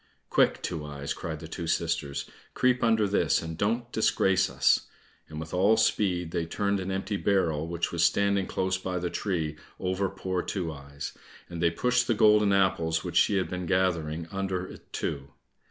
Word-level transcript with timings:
"Quick, 0.31 0.63
Two 0.63 0.83
eyes," 0.83 1.13
cried 1.13 1.41
the 1.41 1.47
two 1.47 1.67
sisters, 1.67 2.27
"creep 2.55 2.83
under 2.83 3.07
this, 3.07 3.39
and 3.39 3.55
don't 3.55 3.91
disgrace 3.91 4.49
us!" 4.49 4.87
and 5.29 5.39
with 5.39 5.53
all 5.53 5.77
speed 5.77 6.31
they 6.31 6.47
turned 6.47 6.79
an 6.79 6.89
empty 6.89 7.17
barrel 7.17 7.67
which 7.67 7.91
was 7.91 8.03
standing 8.03 8.47
close 8.47 8.79
by 8.79 8.97
the 8.97 9.11
tree 9.11 9.57
over 9.79 10.09
poor 10.09 10.41
Two 10.41 10.71
eyes, 10.71 11.13
and 11.51 11.61
they 11.61 11.69
pushed 11.69 12.07
the 12.07 12.15
golden 12.15 12.51
apples 12.51 13.03
which 13.03 13.15
she 13.15 13.37
had 13.37 13.47
been 13.47 13.67
gathering, 13.67 14.27
under 14.31 14.65
it 14.65 14.91
too. 14.91 15.33